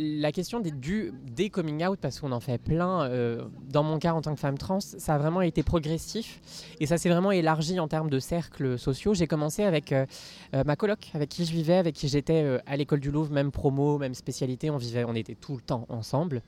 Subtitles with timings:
[0.00, 3.98] la question des, du, des coming out, parce qu'on en fait plein, euh, dans mon
[3.98, 6.40] cas en tant que femme trans, ça a vraiment été progressif
[6.80, 9.12] et ça s'est vraiment élargi en termes de cercles sociaux.
[9.12, 10.06] J'ai commencé avec euh,
[10.54, 13.50] euh, ma coloc, avec qui je vivais, avec qui j'étais à l'école du Louvre, même
[13.50, 16.42] promo, même spécialité, on vivait, on était tout le temps ensemble.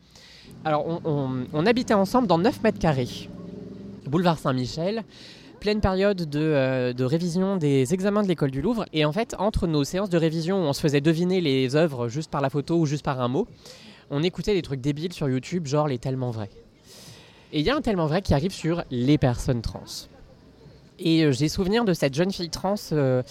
[0.65, 3.29] Alors on, on habitait ensemble dans 9 mètres carrés,
[4.07, 5.05] boulevard Saint-Michel
[5.63, 8.85] pleine période de, de, révision des examens de l'école du Louvre.
[8.93, 12.09] Et en fait, entre nos séances de révision où on se faisait deviner les œuvres
[12.09, 13.47] juste par la photo ou juste par un mot,
[14.11, 16.51] on écoutait des trucs débiles sur YouTube, genre les tellement vrais.
[17.53, 19.85] Et il y a un tellement vrai qui arrive sur les personnes trans.
[20.99, 23.23] Et euh, j'ai souvenir de cette jeune fille trans euh,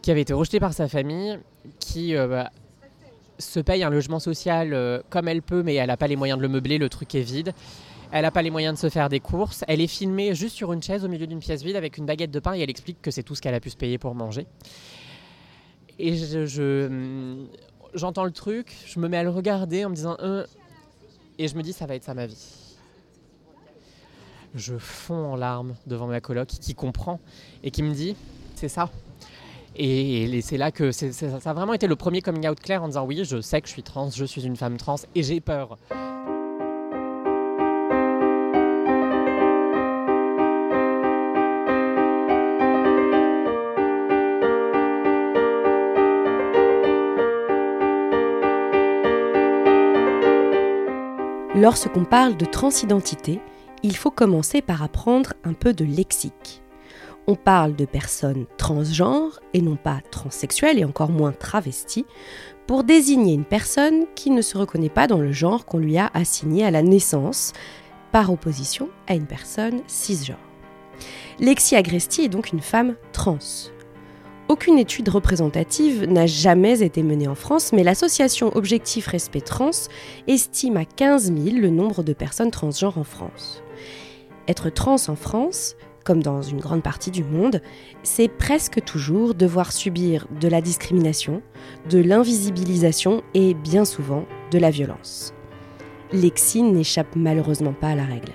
[0.00, 1.38] qui avait été rejetée par sa famille,
[1.80, 2.50] qui euh, bah,
[3.38, 6.42] se paye un logement social comme elle peut, mais elle n'a pas les moyens de
[6.42, 7.52] le meubler, le truc est vide.
[8.10, 9.64] Elle n'a pas les moyens de se faire des courses.
[9.68, 12.30] Elle est filmée juste sur une chaise au milieu d'une pièce vide avec une baguette
[12.30, 14.14] de pain et elle explique que c'est tout ce qu'elle a pu se payer pour
[14.14, 14.46] manger.
[15.98, 17.46] Et je,
[17.94, 20.46] j'entends le truc, je me mets à le regarder en me disant euh,
[21.38, 22.76] et je me dis ça va être ça ma vie.
[24.54, 27.20] Je fonds en larmes devant ma coloc qui comprend
[27.62, 28.16] et qui me dit
[28.54, 28.90] c'est ça.
[29.76, 31.06] Et, c'est là que ça
[31.44, 33.72] a vraiment été le premier coming out clair en disant oui, je sais que je
[33.72, 35.78] suis trans, je suis une femme trans et j'ai peur.
[51.60, 53.40] Lorsqu'on parle de transidentité,
[53.82, 56.62] il faut commencer par apprendre un peu de lexique.
[57.26, 62.06] On parle de personnes transgenres et non pas transsexuelles et encore moins travesties
[62.68, 66.08] pour désigner une personne qui ne se reconnaît pas dans le genre qu'on lui a
[66.14, 67.52] assigné à la naissance,
[68.12, 70.38] par opposition à une personne cisgenre.
[71.40, 73.38] Lexi Agresti est donc une femme trans.
[74.48, 79.70] Aucune étude représentative n'a jamais été menée en France, mais l'association Objectif Respect Trans
[80.26, 83.62] estime à 15 000 le nombre de personnes transgenres en France.
[84.48, 87.60] Être trans en France, comme dans une grande partie du monde,
[88.02, 91.42] c'est presque toujours devoir subir de la discrimination,
[91.90, 95.34] de l'invisibilisation et bien souvent de la violence.
[96.10, 98.32] Lexine n'échappe malheureusement pas à la règle.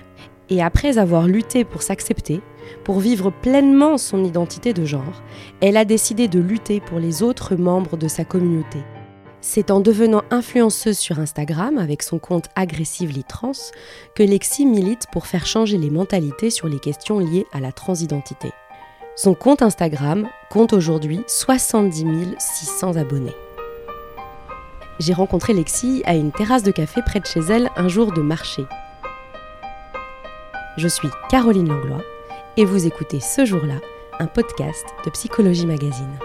[0.48, 2.40] Et après avoir lutté pour s'accepter,
[2.84, 5.22] pour vivre pleinement son identité de genre,
[5.60, 8.78] elle a décidé de lutter pour les autres membres de sa communauté.
[9.46, 13.52] C'est en devenant influenceuse sur Instagram avec son compte Aggressively Trans
[14.14, 18.52] que Lexi milite pour faire changer les mentalités sur les questions liées à la transidentité.
[19.16, 23.36] Son compte Instagram compte aujourd'hui 70 600 abonnés.
[24.98, 28.22] J'ai rencontré Lexi à une terrasse de café près de chez elle un jour de
[28.22, 28.64] marché.
[30.78, 32.02] Je suis Caroline Langlois
[32.56, 33.80] et vous écoutez ce jour-là
[34.20, 36.18] un podcast de Psychologie Magazine.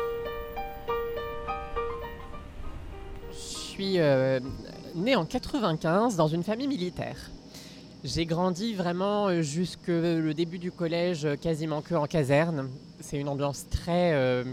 [3.31, 4.39] Je suis euh,
[4.93, 7.17] née en 95 dans une famille militaire.
[8.03, 12.69] J'ai grandi vraiment euh, jusque le début du collège euh, quasiment que en caserne.
[12.99, 14.43] C'est une ambiance très,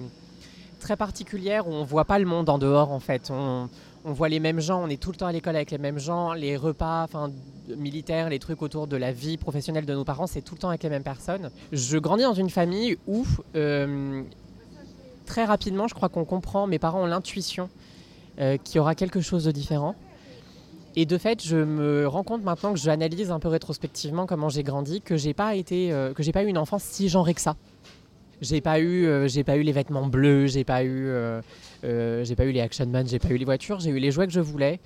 [0.81, 3.31] très particulière où on voit pas le monde en dehors en fait.
[4.07, 5.99] On voit les mêmes gens, on est tout le temps à l'école avec les mêmes
[5.99, 7.33] gens, les repas enfin,
[7.77, 10.69] militaires, les trucs autour de la vie professionnelle de nos parents, c'est tout le temps
[10.69, 11.51] avec les mêmes personnes.
[11.73, 14.23] Je grandis dans une famille où euh,
[15.27, 17.69] très rapidement, je crois qu'on comprend, mes parents ont l'intuition
[18.39, 19.97] euh, qu'il y aura quelque chose de différent.
[20.95, 24.63] Et de fait, je me rends compte maintenant que j'analyse un peu rétrospectivement comment j'ai
[24.63, 27.57] grandi, que j'ai pas euh, pas eu une enfance si genrée que ça.
[28.43, 31.41] J'ai pas eu, euh, j'ai pas eu les vêtements bleus, j'ai pas eu, euh,
[31.85, 34.11] euh, j'ai pas eu les Action Man, j'ai pas eu les voitures, j'ai eu les
[34.11, 34.79] jouets que je voulais.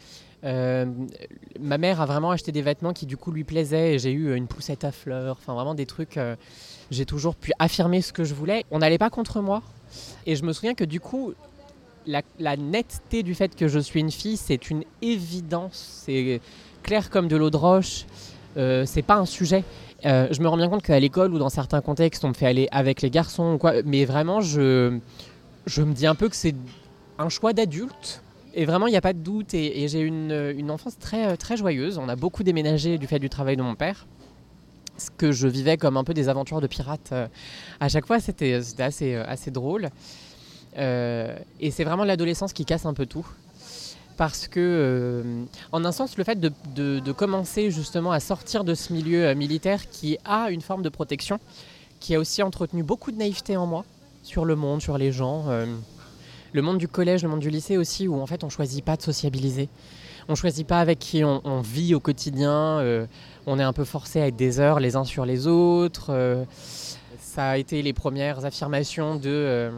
[0.43, 4.47] ma mère a vraiment acheté des vêtements qui du coup lui plaisaient j'ai eu une
[4.47, 6.19] poussette à fleurs, enfin vraiment des trucs.
[6.91, 8.65] j'ai toujours pu affirmer ce que je voulais.
[8.71, 9.63] On n'allait pas contre moi
[10.27, 11.35] et je me souviens que du coup
[12.07, 16.41] la, la netteté du fait que je suis une fille, c'est une évidence, c'est
[16.83, 18.07] clair comme de l'eau de roche.
[18.55, 19.65] c'est pas un sujet.
[20.07, 22.47] Euh, je me rends bien compte qu'à l'école ou dans certains contextes, on me fait
[22.47, 24.91] aller avec les garçons ou quoi, mais vraiment, je,
[25.79, 26.55] me dis un peu que c'est
[27.19, 28.23] un choix d'adulte.
[28.55, 29.55] Et vraiment, il n'y a pas de doute.
[29.55, 31.99] Et, j'ai une, une enfance très, très joyeuse.
[31.99, 34.07] On a beaucoup déménagé du fait du travail de mon père.
[34.97, 37.11] Ce que je vivais comme un peu des aventures de pirates.
[37.13, 37.29] Euh,
[37.79, 39.91] à chaque fois, c'était assez, assez drôle.
[40.79, 43.27] Euh, et c'est vraiment l'adolescence qui casse un peu tout
[44.21, 48.93] parce que, euh, en un sens, le fait de, commencer justement à sortir de ce
[48.93, 51.41] milieu euh, militaire qui a une forme de protection,
[52.01, 53.87] qui a aussi entretenu beaucoup de naïveté en moi
[54.23, 55.65] sur le monde, sur les gens, euh,
[56.53, 58.99] le monde du collège, le monde du lycée aussi, où en fait on choisit pas
[58.99, 59.71] de sociabiliser.
[60.29, 63.07] On choisit pas avec qui on, vit au quotidien.
[63.47, 66.13] on est un peu forcé à être des heures les uns sur les autres.
[67.31, 69.71] Ça a été les premières affirmations de euh,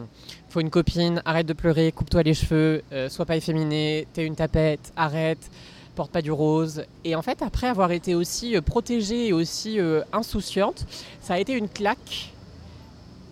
[0.49, 4.35] faut une copine, arrête de pleurer, coupe-toi les cheveux, euh, sois pas efféminé, t'es une
[4.35, 5.51] tapette, arrête,
[5.93, 6.83] porte pas du rose.
[7.03, 9.77] Et en fait, après avoir été aussi protégée et aussi
[10.11, 10.87] insouciante,
[11.21, 12.33] ça a été une claque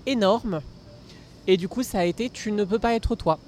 [0.06, 0.62] énorme.
[1.48, 3.40] Et du coup, ça a été tu ne peux pas être toi.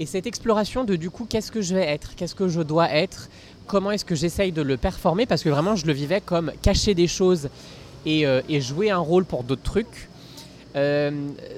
[0.00, 2.90] Et cette exploration de du coup, qu'est-ce que je vais être, qu'est-ce que je dois
[2.90, 3.28] être,
[3.68, 6.94] comment est-ce que j'essaye de le performer, parce que vraiment, je le vivais comme cacher
[6.94, 7.50] des choses
[8.06, 10.08] et, euh, jouer un rôle pour d'autres trucs,
[10.74, 11.10] euh,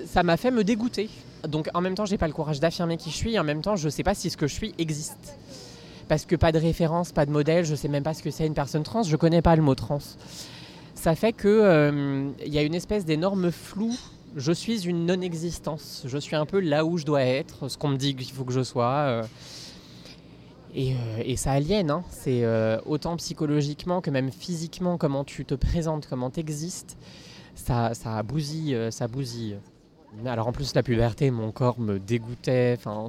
[0.07, 1.09] ça m'a fait me dégoûter.
[1.47, 3.63] Donc en même temps, j'ai pas le courage d'affirmer qui je suis, et en même
[3.63, 5.37] temps, je sais pas si ce que je suis existe.
[6.09, 8.47] Parce que pas de référence, pas de modèle, je sais même pas ce que c'est
[8.47, 10.01] une personne trans, je connais pas le mot trans.
[10.95, 13.95] Ça fait que euh, il y a une espèce d'énorme flou
[14.37, 16.03] je suis une non-existence.
[16.07, 18.45] Je suis un peu là où je dois être, ce qu'on me dit qu'il faut
[18.45, 18.95] que je sois.
[19.07, 19.23] Euh.
[20.79, 22.05] Euh, et, ça aliène, hein.
[22.11, 26.97] c'est euh, autant psychologiquement que même physiquement, comment tu te présentes, comment tu existes.
[27.55, 29.59] Ça, ça bousille, ça bousille.
[30.25, 32.77] Alors en plus, la puberté, mon corps me dégoûtait.
[32.79, 33.09] Enfin,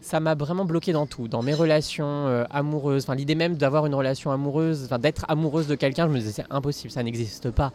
[0.00, 3.02] ça m'a vraiment bloqué dans tout, dans mes relations amoureuses.
[3.02, 6.46] Enfin, l'idée même d'avoir une relation amoureuse, d'être amoureuse de quelqu'un, je me disais c'est
[6.50, 7.72] impossible, ça n'existe pas.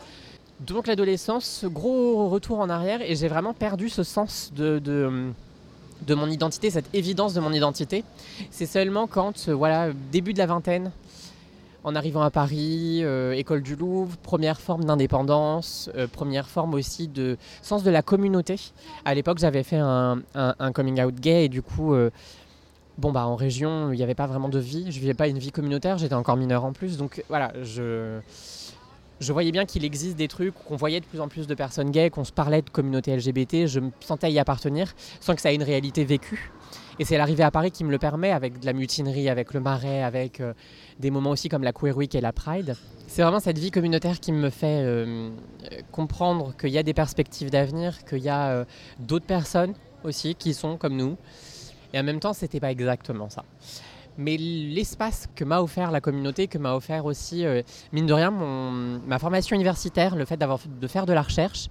[0.62, 5.32] Donc l'adolescence, gros retour en arrière et j'ai vraiment perdu ce sens de, de,
[6.07, 8.04] mon identité, cette évidence de mon identité.
[8.51, 10.92] C'est seulement quand, euh, voilà, début de la vingtaine,
[11.84, 17.07] en arrivant à Paris, euh, école du Louvre, première forme d'indépendance, euh, première forme aussi
[17.07, 18.57] de sens de la communauté.
[19.06, 20.22] À l'époque, j'avais fait un,
[20.74, 21.96] coming out gay et du coup,
[22.98, 24.92] bon bah en région, il n'y avait pas vraiment de vie.
[24.92, 28.19] Je vivais pas une vie communautaire, j'étais encore mineur en plus, donc voilà, je
[29.19, 31.92] je voyais bien qu'il existe des trucs, qu'on voyait de plus en plus de personnes
[31.92, 35.51] gays, qu'on se parlait de communauté LGBT, je me sentais y appartenir sans que ça
[35.51, 36.51] ait une réalité vécue.
[37.00, 39.62] Et c'est l'arrivée à Paris qui me le permet, avec de la mutinerie, avec le
[39.62, 40.54] marais, avec euh,
[41.00, 42.75] des moments aussi comme la Queer Week et la Pride.
[43.07, 45.30] C'est vraiment cette vie communautaire qui me fait euh,
[45.94, 48.65] comprendre qu'il y a des perspectives d'avenir, qu'il y a euh,
[49.00, 49.74] d'autres personnes
[50.04, 51.15] aussi qui sont comme nous.
[51.94, 53.44] Et en même temps, c'était pas exactement ça
[54.18, 57.62] mais l'espace que m'a offert la communauté, que m'a offert aussi, euh,
[57.94, 61.70] mine de rien, mon, ma formation universitaire, le fait d'avoir de faire de la recherche,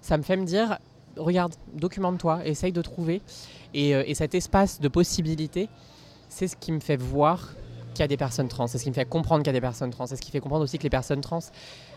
[0.00, 0.78] ça me fait me dire,
[1.16, 3.22] regarde, documente-toi, essaye de trouver.
[3.74, 5.68] Et, euh, et cet espace de possibilités,
[6.28, 7.54] c'est ce qui me fait voir
[7.92, 9.58] qu'il y a des personnes trans, c'est ce qui me fait comprendre qu'il y a
[9.58, 11.40] des personnes trans, c'est ce qui fait comprendre aussi que les personnes trans,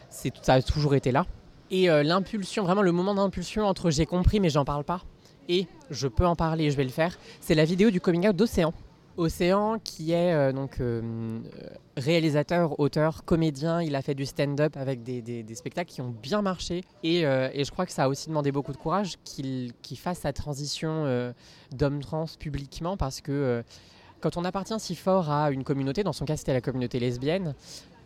[0.10, 1.26] ça a toujours été là.
[1.72, 5.02] Et euh, l'impulsion, vraiment le moment d'impulsion entre j'ai compris mais j'en parle pas
[5.50, 8.36] et je peux en parler, je vais le faire, c'est la vidéo du coming out
[8.36, 8.74] d'Océan
[9.18, 11.40] Océan, qui est euh, donc euh,
[11.98, 16.84] réalisateur, auteur, comédien, il a fait du stand-up avec des, spectacles qui ont bien marché.
[17.06, 20.34] Euh, et, je crois que ça a aussi demandé beaucoup de courage qu'il fasse sa
[20.34, 21.34] transition
[21.72, 23.64] d'homme trans publiquement parce que
[24.20, 27.54] quand on appartient si fort à une communauté, dans son cas c'était la communauté lesbienne,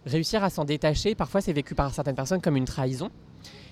[0.05, 3.09] réussir à s'en détacher, parfois c'est vécu par certaines personnes comme une trahison.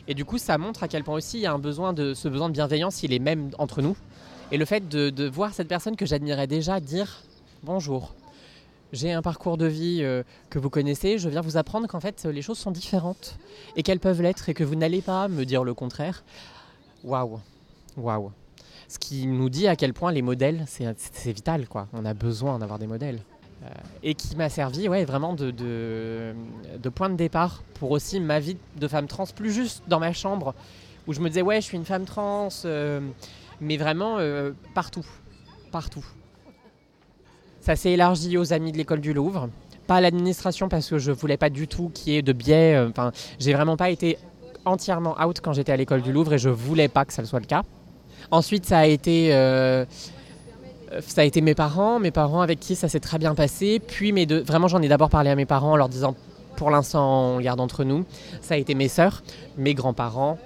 [0.07, 2.13] Et du coup, ça montre à quel point aussi il y a un besoin de,
[2.13, 3.97] ce besoin de bienveillance, il est même entre nous.
[4.51, 7.23] Et le fait de, voir cette personne que j'admirais déjà dire
[7.63, 8.13] bonjour,
[8.93, 12.25] j'ai un parcours de vie euh, que vous connaissez, je viens vous apprendre qu'en fait
[12.25, 13.37] les choses sont différentes
[13.75, 16.23] et qu'elles peuvent l'être et que vous n'allez pas me dire le contraire.
[17.03, 17.39] Waouh,
[17.97, 18.31] waouh.
[18.87, 21.87] Ce qui nous dit à quel point les modèles, c'est vital quoi.
[21.93, 23.19] On a besoin d'avoir des modèles.
[23.63, 23.69] Euh,
[24.03, 26.35] et qui m'a servi ouais, vraiment de,
[26.93, 30.53] point de départ pour aussi ma vie de femme trans, plus juste dans ma chambre
[31.07, 32.49] où je me disais ouais je suis une femme trans.
[32.65, 32.99] Euh,
[33.61, 35.05] mais vraiment euh, partout,
[35.71, 36.05] partout.
[37.61, 39.49] Ça s'est élargi aux amis de l'école du Louvre,
[39.87, 42.75] pas à l'administration parce que je voulais pas du tout qu'il y ait de biais.
[42.75, 44.17] Euh, enfin, j'ai vraiment pas été
[44.65, 47.39] entièrement out quand j'étais à l'école du Louvre et je voulais pas que ça soit
[47.39, 47.63] le cas.
[48.31, 49.85] Ensuite, ça a été euh,
[51.01, 53.79] ça a été mes parents, mes parents avec qui ça s'est très bien passé.
[53.79, 56.15] Puis mes deux, vraiment, j'en ai d'abord parlé à mes parents en leur disant,
[56.55, 58.05] pour l'instant, on garde entre nous.
[58.41, 59.23] Ça a été mes sœurs,
[59.57, 60.37] mes grands-parents,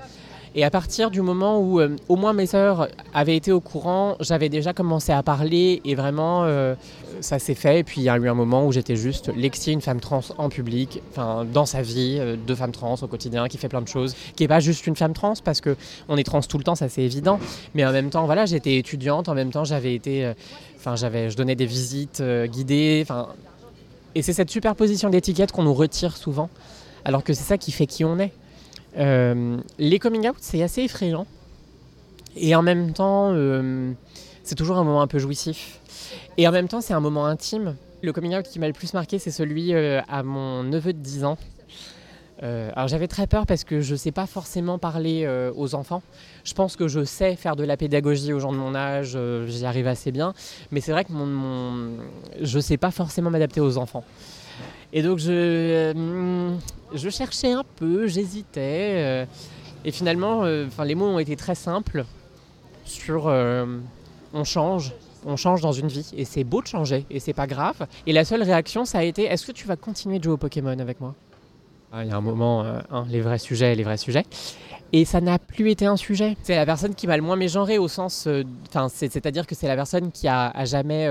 [0.60, 4.18] et à partir du moment où euh, au moins mes sœurs avaient été au courant,
[4.20, 6.76] j'avais déjà commencé à parler et vraiment euh,
[7.22, 7.80] ça s'est fait.
[7.80, 10.20] Et puis il y a eu un moment où j'étais juste Lexi, une femme trans
[10.38, 13.82] en public, enfin dans sa vie euh, de femme trans au quotidien, qui fait plein
[13.82, 15.78] de choses, qui n'est pas juste une femme trans parce que
[16.10, 17.40] on est trans tout le temps, ça c'est évident.
[17.74, 20.34] Mais en même temps, voilà, j'étais étudiante, en même temps j'avais été,
[20.76, 23.06] enfin j'avais, je donnais des visites guidées.
[24.14, 26.50] Et c'est cette superposition d'étiquettes qu'on nous retire souvent,
[27.06, 28.34] alors que c'est ça qui fait qui on est.
[28.98, 31.28] Euh, les coming out, c'est assez effrayant.
[32.36, 33.92] Et en même temps, euh,
[34.44, 35.80] c'est toujours un moment un peu jouissif.
[36.38, 37.76] Et en même temps, c'est un moment intime.
[38.02, 41.00] Le coming out qui m'a le plus marqué, c'est celui euh, à mon neveu de
[41.00, 41.38] 10 ans.
[42.42, 45.28] alors j'avais très peur parce que je ne sais pas forcément parler
[45.58, 46.02] aux enfants.
[46.46, 49.18] Je pense que je sais faire de la pédagogie aux gens de mon âge,
[49.48, 50.34] j'y arrive assez bien.
[50.72, 51.12] Mais c'est vrai que
[52.42, 54.06] je ne sais pas forcément m'adapter aux enfants.
[54.94, 55.94] Et donc je,
[56.94, 58.94] je cherchais un peu, j'hésitais.
[58.96, 59.26] Euh,
[59.86, 62.06] Et finalement, enfin les mots ont été très simples
[62.86, 63.28] sur
[64.34, 64.94] on change,
[65.26, 67.88] on change dans une vie et c'est beau de changer et c'est pas grave.
[68.06, 70.38] Et la seule réaction, ça a été est-ce que tu vas continuer de jouer au
[70.38, 71.16] Pokémon avec moi?
[71.94, 72.66] Ah, Il y a un moment,
[73.08, 74.26] les vrais sujets, les vrais sujets.
[74.92, 76.36] Et ça n'a plus été un sujet.
[76.44, 78.28] C'est la personne qui m'a le moins mégenré au sens.
[78.68, 81.08] Enfin, c'est-à-dire que c'est la personne qui a jamais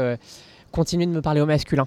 [0.73, 1.87] continué de me parler au masculin.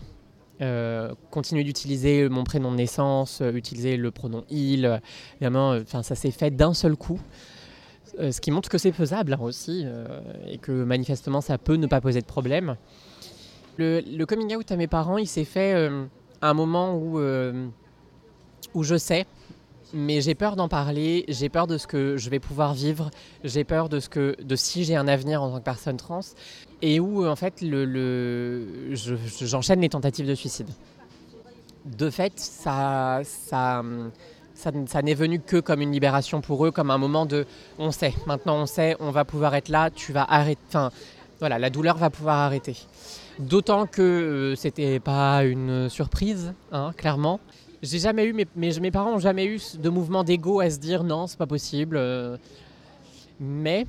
[0.61, 5.01] Euh, continuer d'utiliser mon prénom de naissance, euh, utiliser le pronom il.
[5.37, 7.19] Évidemment, euh, enfin, ça s'est fait d'un seul coup.
[8.19, 9.85] ce qui montre que c'est faisable hein, aussi
[10.47, 12.75] et que manifestement ça peut ne pas poser de problème.
[13.77, 15.73] Le, coming out à mes parents, il s'est fait
[16.41, 17.19] à un moment où,
[18.73, 19.25] où je sais,
[19.93, 23.11] mais j'ai peur d'en parler, j'ai peur de ce que je vais pouvoir vivre,
[23.43, 26.21] j'ai peur de ce que de si j'ai un avenir en tant que personne trans
[26.81, 27.63] et où en fait
[29.41, 30.69] j'enchaîne les tentatives de suicide.
[31.85, 33.83] De fait, ça, ça,
[34.53, 37.45] ça, n'est venu que comme une libération pour eux, comme un moment de
[37.79, 40.91] on sait, maintenant on sait, on va pouvoir être là, tu vas arrêter, enfin
[41.39, 42.77] voilà, la douleur va pouvoir arrêter.
[43.39, 47.39] D'autant que euh, c'était pas une surprise, hein, clairement.
[47.81, 51.25] J'ai jamais eu, mes, parents n'ont jamais eu de mouvement d'ego à se dire non,
[51.25, 51.97] c'est pas possible.
[51.97, 52.37] Euh.
[53.39, 53.87] mais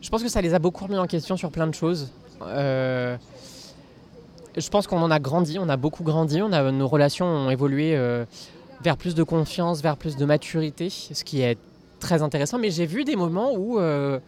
[0.00, 2.12] je pense que ça les a beaucoup remis en question sur plein de choses.
[2.42, 3.16] Euh,
[4.56, 8.24] je pense qu'on en a grandi, on a beaucoup grandi, nos relations ont évolué euh,
[8.82, 11.58] vers plus de confiance, vers plus de maturité, ce qui est
[12.00, 12.58] très intéressant.
[12.58, 14.20] Mais j'ai vu des moments où le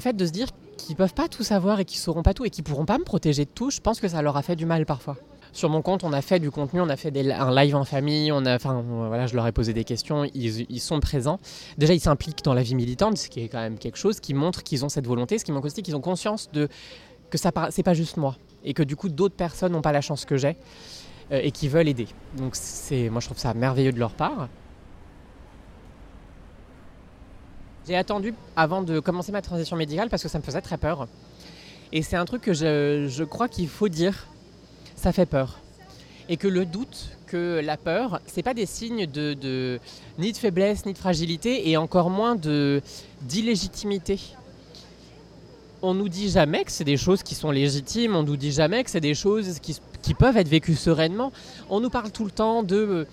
[0.00, 2.50] fait de se dire qu'ils peuvent pas tout savoir et qu'ils sauront pas tout et
[2.50, 4.66] qu'ils pourront pas me protéger de tout, je pense que ça leur a fait du
[4.66, 5.16] mal parfois
[5.52, 8.32] sur mon compte, on a fait du contenu, on a fait un live en famille,
[8.32, 11.38] on a, enfin, voilà, je leur ai posé des questions, ils, sont présents.
[11.76, 14.32] Déjà, ils s'impliquent dans la vie militante, ce qui est quand même quelque chose qui
[14.32, 16.68] montre qu'ils ont cette volonté, ce qui manque aussi qu'ils ont conscience de
[17.30, 20.02] que ça c'est pas juste moi et que du coup d'autres personnes n'ont pas la
[20.02, 20.54] chance que j'ai
[21.32, 22.06] euh, et qui veulent aider.
[22.36, 24.48] Donc c'est, moi je trouve ça merveilleux de leur part.
[27.86, 31.08] J'ai attendu avant de commencer ma transition médicale parce que ça me faisait très peur.
[31.90, 34.28] Et c'est un truc que je crois qu'il faut dire
[35.02, 35.58] ça fait peur.
[36.28, 39.80] Et que le doute, que la peur, c'est pas des signes de,
[40.18, 42.36] ni de faiblesse ni de fragilité, et encore moins
[43.22, 44.20] d'illégitimité.
[45.82, 48.84] On nous dit jamais que c'est des choses qui sont légitimes, on nous dit jamais
[48.84, 51.32] que c'est des choses qui, qui, peuvent être vécues sereinement.
[51.68, 53.04] On nous parle tout le temps de euh,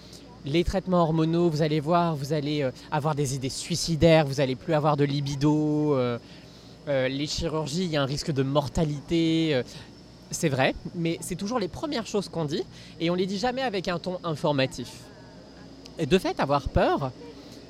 [0.46, 4.56] les traitements hormonaux, vous allez voir, vous allez euh, avoir des idées suicidaires, vous allez
[4.56, 5.96] plus avoir de libido.
[5.96, 6.20] Euh,
[6.88, 9.62] les chirurgies, il y a un risque de mortalité
[10.32, 12.64] c'est vrai, mais c'est toujours les premières choses qu'on dit
[13.00, 14.90] et on les dit jamais avec un ton informatif.
[15.98, 17.12] Et de fait, avoir peur,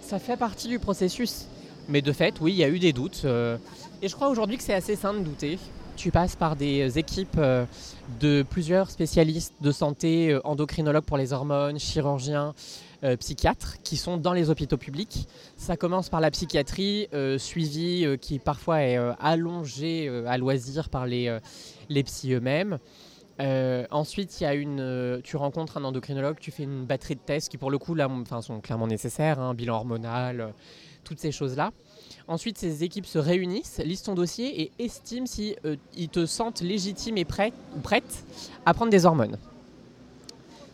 [0.01, 1.46] ça fait partie du processus.
[1.88, 3.22] Mais de fait, oui, il y a eu des doutes.
[3.25, 3.58] Euh,
[4.01, 5.58] et je crois aujourd'hui que c'est assez sain de douter.
[5.96, 7.66] Tu passes par des équipes euh,
[8.20, 12.54] de plusieurs spécialistes de santé, euh, endocrinologues pour les hormones, chirurgiens,
[13.20, 15.27] psychiatres, qui sont dans les hôpitaux publics.
[15.58, 21.39] Ça commence par la psychiatrie, suivie qui parfois est allongée à loisir par les
[21.89, 22.79] les psys eux-mêmes.
[23.39, 27.22] Euh, ensuite, y a une, euh, tu rencontres un endocrinologue, tu fais une batterie de
[27.22, 28.10] tests qui, pour le coup, là,
[28.41, 30.48] sont clairement nécessaires, un hein, bilan hormonal, euh,
[31.06, 31.72] toutes ces choses-là.
[32.27, 35.56] Ensuite, ces équipes se réunissent, lisent ton dossier et estiment si
[35.96, 38.24] ils te sentent légitime et prêt prête
[38.65, 39.38] à prendre des hormones.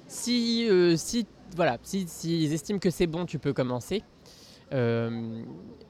[0.07, 0.67] Si,
[0.97, 1.25] si
[1.55, 4.03] voilà, s'ils si, estiment que c'est bon, tu peux commencer.
[4.73, 5.43] Euh,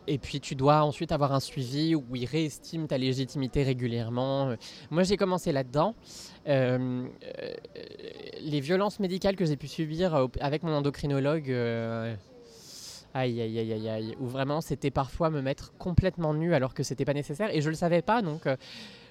[0.05, 4.55] et puis tu dois ensuite avoir un suivi où ils réestiment ta légitimité régulièrement.
[4.91, 5.95] Moi j'ai commencé là-dedans.
[6.47, 7.53] Euh, euh,
[8.41, 11.49] les violences médicales que j'ai pu subir avec mon endocrinologue,
[13.13, 16.83] aïe aïe aïe aïe aïe, où vraiment c'était parfois me mettre complètement nu alors que
[16.83, 18.45] c'était pas nécessaire et je le savais pas donc.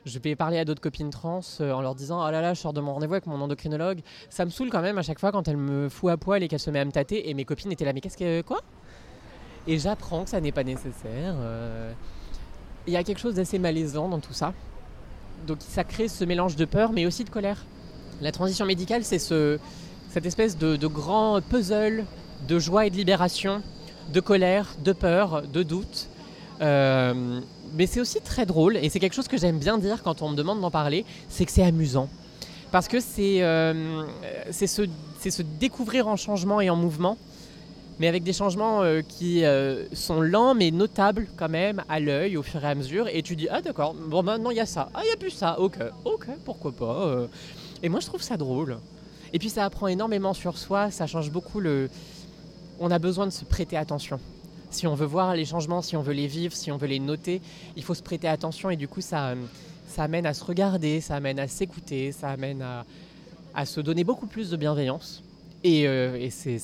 [0.04, 2.72] Je vais parler à d'autres copines trans en leur disant Oh là là, je sors
[2.72, 4.00] de mon rendez-vous avec mon endocrinologue.
[4.28, 6.48] Ça me saoule quand même à chaque fois quand elle me fout à poil et
[6.48, 7.28] qu'elle se met à me tâter.
[7.30, 8.42] Et mes copines étaient là Mais qu'est-ce que.
[8.42, 8.60] Quoi?
[9.66, 11.34] Et j'apprends que ça n'est pas nécessaire.
[11.38, 11.92] Euh.
[12.86, 14.52] Il y a quelque chose d'assez malaisant dans tout ça.
[15.46, 17.64] Donc ça crée ce mélange de peur mais aussi de colère.
[18.20, 19.58] La transition médicale, c'est ce,
[20.10, 22.04] cette espèce de, grand puzzle
[22.46, 23.62] de joie et de libération,
[24.12, 26.08] de colère, de peur, de doute.
[26.60, 27.40] Euh,
[27.76, 30.30] mais c'est aussi très drôle, et c'est quelque chose que j'aime bien dire quand on
[30.30, 32.08] me demande d'en parler, c'est que c'est amusant.
[32.72, 34.02] Parce que c'est euh,
[34.50, 34.86] se,
[35.30, 37.16] se découvrir en changement et en mouvement
[37.98, 42.36] mais avec des changements euh, qui euh, sont lents mais notables quand même à l'œil
[42.36, 43.08] au fur et à mesure.
[43.08, 45.16] Et tu dis ah d'accord, bon maintenant il y a ça, ah il y a
[45.16, 47.06] plus ça, ok, ok, pourquoi pas.
[47.06, 47.26] Euh.
[47.82, 48.78] Et moi je trouve ça drôle.
[49.32, 51.90] Et puis ça apprend énormément sur soi, ça change beaucoup le.
[52.80, 54.18] On a besoin de se prêter attention.
[54.74, 56.98] Si on veut voir les changements, si on veut les vivre, si on veut les
[56.98, 57.40] noter,
[57.76, 59.34] il faut se prêter attention et du coup ça,
[59.86, 62.60] ça amène à se regarder, ça amène à s'écouter, ça amène
[63.54, 65.22] à, se donner beaucoup plus de bienveillance.
[65.62, 66.58] Et, et c'est,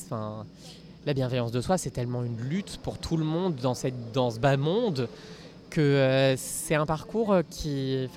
[1.06, 4.38] la bienveillance de soi, c'est tellement une lutte pour tout le monde dans, cette, ce
[4.38, 5.08] bas monde
[5.70, 8.08] que euh, c'est un parcours qui.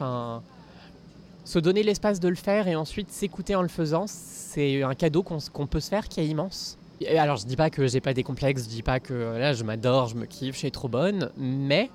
[1.45, 5.23] Se donner l'espace de le faire et ensuite s'écouter en le faisant, c'est un cadeau
[5.23, 6.77] qu'on peut se faire qui est immense.
[7.17, 9.63] Alors je dis pas que j'ai pas des complexes, je dis pas que là je
[9.63, 11.89] m'adore, je me kiffe, je suis trop bonne, mais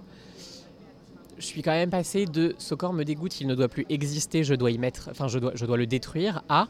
[1.38, 4.44] je suis quand même passé de ce corps me dégoûte, il ne doit plus exister,
[4.44, 6.68] je dois y mettre, enfin je dois, je dois le détruire, à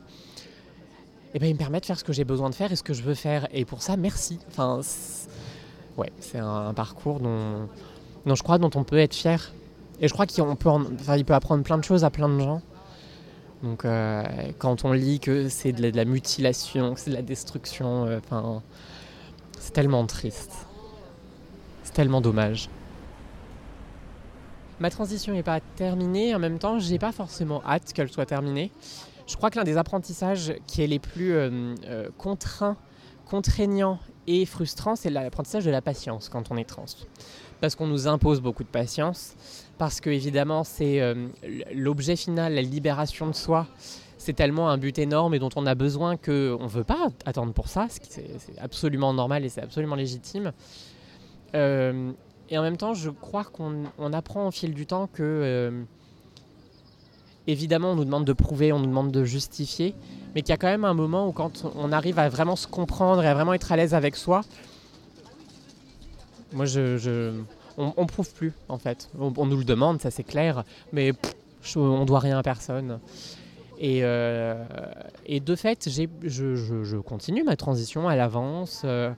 [1.35, 2.83] eh ben, il me permet de faire ce que j'ai besoin de faire et ce
[2.83, 3.47] que je veux faire.
[3.53, 4.39] Et pour ça, merci.
[4.49, 4.81] Enfin,
[5.97, 7.69] ouais, c'est un, parcours dont,
[8.25, 9.53] dont je crois dont on peut être fier.
[10.01, 12.63] Et je crois qu'il peut, enfin, peut apprendre plein de choses à plein de gens.
[13.63, 14.23] Donc, euh,
[14.59, 18.21] quand on lit que c'est de, la mutilation, que c'est de la destruction, euh,
[19.59, 20.67] c'est tellement triste.
[21.83, 22.69] C'est tellement dommage.
[24.79, 26.35] Ma transition n'est pas terminée.
[26.35, 28.71] En même temps, j'ai pas forcément hâte qu'elle soit terminée.
[29.27, 32.77] Je crois que l'un des apprentissages qui est les plus euh, contraints,
[33.27, 33.99] contraignants
[34.29, 36.85] et frustrants, c'est l'apprentissage de la patience quand on est trans.
[37.61, 39.35] Parce qu'on nous impose beaucoup de patience,
[39.79, 41.29] parce que évidemment c'est euh,
[41.75, 43.67] l'objet final, la libération de soi,
[44.19, 47.53] c'est tellement un but énorme et dont on a besoin qu'on ne veut pas attendre
[47.53, 48.27] pour ça, c'est
[48.59, 50.53] absolument normal et c'est absolument légitime.
[51.55, 55.85] et en même temps, je crois qu'on apprend au fil du temps que
[57.49, 59.95] évidemment, on nous demande de prouver, on nous demande de justifier,
[60.35, 62.67] mais qu'il y a quand même un moment où quand on arrive à vraiment se
[62.67, 64.43] comprendre et à vraiment être à l'aise avec soi,
[66.53, 67.33] moi, je,
[67.79, 69.09] on, ne prouve plus, en fait.
[69.19, 71.13] On, nous le demande, ça c'est clair, mais
[71.77, 72.99] on on doit rien à personne.
[73.79, 74.65] Et, euh,
[75.29, 78.83] de fait, je, continue ma transition, elle avance.
[78.85, 79.11] Euh,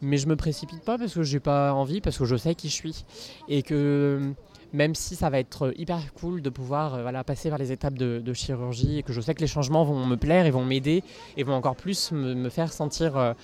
[0.00, 2.68] mais je me précipite pas parce que j'ai pas envie, parce que je sais qui
[2.68, 3.04] je suis.
[3.48, 4.32] Et que
[4.72, 7.94] même si ça va être hyper cool de pouvoir euh, voilà, passer par les étapes
[7.94, 11.02] de, chirurgie et que je sais que les changements vont me plaire et vont m'aider
[11.36, 13.34] et vont encore plus me, faire sentir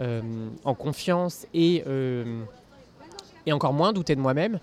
[0.00, 0.20] euh,
[0.64, 1.82] en confiance et,
[3.46, 4.58] et encore moins douter de moi-même,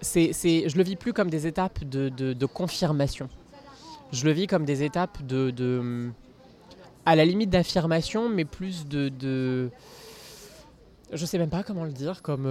[0.00, 3.28] c'est, c'est, je le vis plus comme des étapes de, confirmation.
[4.12, 6.10] Je le vis comme des étapes de,
[7.06, 9.70] à la limite d'affirmation, mais plus de, de,
[11.12, 12.46] je sais même pas comment le dire, comme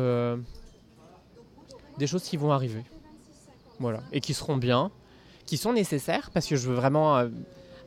[1.98, 2.84] des choses qui vont arriver.
[3.80, 4.02] Voilà.
[4.12, 4.92] Et qui seront bien,
[5.46, 7.30] qui sont nécessaires, parce que je veux vraiment euh,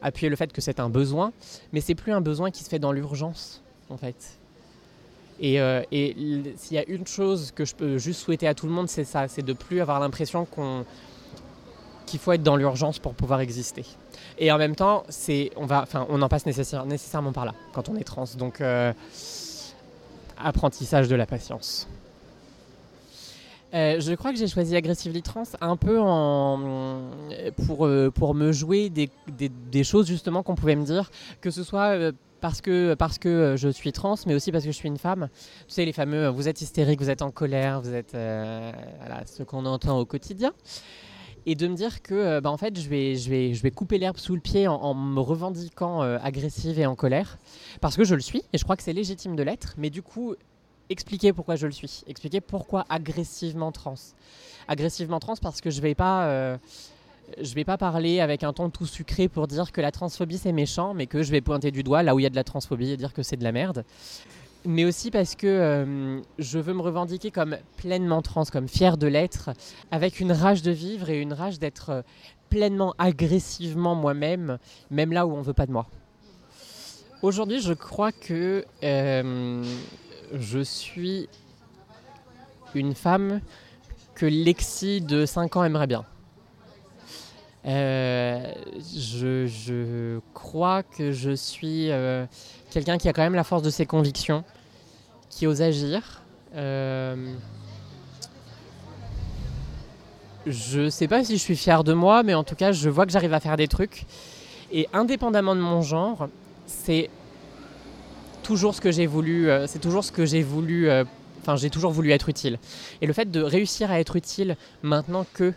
[0.02, 1.32] appuyer le fait que c'est un besoin,
[1.72, 4.38] mais c'est plus un besoin qui se fait dans l'urgence, en fait.
[5.40, 5.82] Et, euh,
[6.56, 9.04] s'il y a une chose que je peux juste souhaiter à tout le monde, c'est
[9.04, 10.46] ça, c'est de plus avoir l'impression
[12.06, 13.84] qu'il faut être dans l'urgence pour pouvoir exister.
[14.38, 15.04] Et en même temps,
[15.56, 18.24] on en passe nécessairement par là quand on est trans.
[18.36, 18.92] Donc, euh,
[20.38, 21.88] apprentissage de la patience.
[23.74, 25.96] Euh, je crois que j'ai choisi Aggressively Trans un peu
[27.66, 32.12] pour, me jouer des, choses justement qu'on pouvait me dire, que ce soit
[32.44, 35.30] parce que, parce que je suis trans, mais aussi parce que je suis une femme.
[35.66, 39.42] Tu sais, les fameux vous êtes hystérique, vous êtes en colère, vous êtes voilà, ce
[39.44, 40.52] qu'on entend au quotidien.
[41.46, 43.96] Et de me dire que bah, en fait, je vais, je, vais, je vais couper
[43.96, 47.38] l'herbe sous le pied en, me revendiquant agressive et en colère,
[47.80, 50.02] parce que je le suis, et je crois que c'est légitime de l'être, mais du
[50.02, 50.34] coup,
[50.90, 53.94] expliquer pourquoi je le suis, expliquer pourquoi agressivement trans.
[54.68, 56.58] Agressivement trans parce que je vais pas, euh,
[57.40, 60.52] je vais pas parler avec un ton tout sucré pour dire que la transphobie c'est
[60.52, 62.44] méchant, mais que je vais pointer du doigt là où il y a de la
[62.44, 63.84] transphobie et dire que c'est de la merde.
[64.66, 69.06] Mais aussi parce que euh, je veux me revendiquer comme pleinement trans, comme fier de
[69.06, 69.50] l'être,
[69.90, 72.02] avec une rage de vivre et une rage d'être euh,
[72.48, 74.58] pleinement agressivement moi-même,
[74.90, 75.86] même là où on veut pas de moi.
[77.22, 81.28] Aujourd'hui, je crois que je suis
[82.74, 83.40] une femme
[84.14, 86.04] que Lexi de 5 ans aimerait bien.
[87.66, 88.52] Euh,
[88.94, 92.26] je, crois que je suis euh,
[92.70, 94.44] quelqu'un qui a quand même la force de ses convictions,
[95.30, 96.22] qui ose agir.
[96.54, 97.34] Euh,
[100.46, 103.06] je sais pas si je suis fière de moi, mais en tout cas, je vois
[103.06, 104.04] que j'arrive à faire des trucs.
[104.70, 106.28] Et indépendamment de mon genre,
[106.66, 107.08] c'est
[108.42, 110.90] toujours ce que j'ai voulu, euh, c'est toujours ce que j'ai voulu,
[111.40, 112.58] enfin j'ai toujours voulu être utile.
[113.00, 115.54] Et le fait de réussir à être utile maintenant que,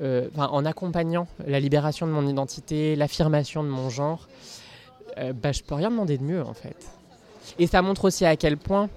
[0.00, 4.28] euh, en accompagnant la libération de mon identité, l'affirmation de mon genre,
[5.34, 6.76] bah, je peux rien demander de mieux en fait.
[7.58, 8.88] Et ça montre aussi à quel point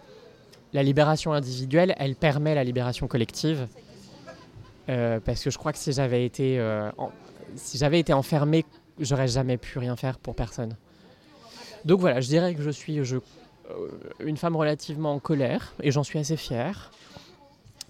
[0.71, 3.67] la libération individuelle, elle permet la libération collective.
[4.85, 6.61] parce que je crois que si j'avais été,
[7.55, 8.65] si j'avais été enfermé,
[8.99, 10.75] j'aurais jamais pu rien faire pour personne.
[11.85, 13.17] Donc voilà, je dirais que je suis je,
[13.71, 16.91] euh, une femme relativement en colère et j'en suis assez fière.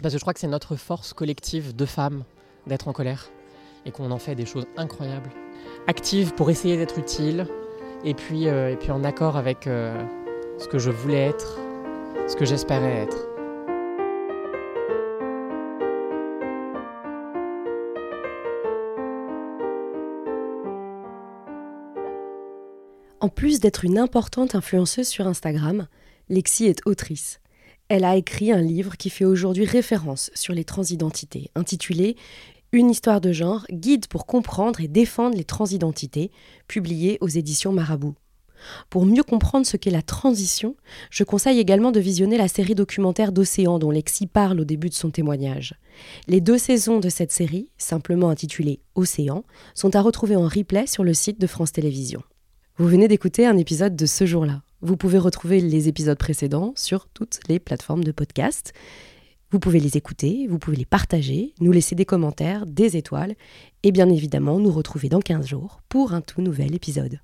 [0.01, 2.23] Parce que je crois que c'est notre force collective de femmes
[2.67, 3.29] d'être en colère
[3.85, 5.29] et qu'on en fait des choses incroyables.
[5.87, 7.47] Active pour essayer d'être utile
[8.03, 9.93] et puis, euh, et puis en accord avec euh,
[10.57, 11.59] ce que je voulais être,
[12.27, 13.27] ce que j'espérais être.
[23.19, 25.87] En plus d'être une importante influenceuse sur Instagram,
[26.29, 27.39] Lexi est autrice.
[27.93, 32.15] Elle a écrit un livre qui fait aujourd'hui référence sur les transidentités, intitulé
[32.71, 36.31] Une histoire de genre, guide pour comprendre et défendre les transidentités,
[36.69, 38.15] publié aux éditions Marabout.
[38.89, 40.77] Pour mieux comprendre ce qu'est la transition,
[41.09, 44.93] je conseille également de visionner la série documentaire d'Océan dont Lexi parle au début de
[44.93, 45.75] son témoignage.
[46.29, 51.03] Les deux saisons de cette série, simplement intitulée Océan, sont à retrouver en replay sur
[51.03, 52.23] le site de France Télévisions.
[52.77, 54.61] Vous venez d'écouter un épisode de ce jour-là.
[54.83, 58.73] Vous pouvez retrouver les épisodes précédents sur toutes les plateformes de podcast.
[59.51, 63.35] Vous pouvez les écouter, vous pouvez les partager, nous laisser des commentaires, des étoiles
[63.83, 67.19] et bien évidemment nous retrouver dans 15 jours pour un tout nouvel épisode.